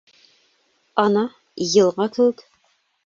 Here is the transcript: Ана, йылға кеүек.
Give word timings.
Ана, 1.05 1.23
йылға 1.67 2.09
кеүек. 2.17 2.43